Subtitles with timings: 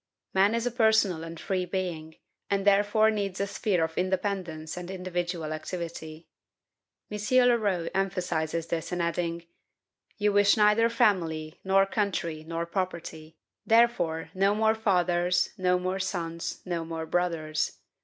[0.33, 2.15] Man is a personal and free being,
[2.49, 6.27] and therefore needs a sphere of independence and individual activity.
[7.11, 7.19] M.
[7.47, 9.45] Leroux emphasizes this in adding:
[10.17, 16.61] "You wish neither family, nor country, nor property; therefore no more fathers, no more sons,
[16.65, 17.73] no more brothers.